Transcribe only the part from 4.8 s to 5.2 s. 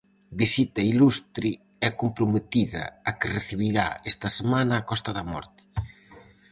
Costa